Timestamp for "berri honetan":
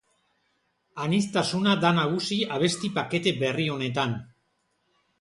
3.45-4.21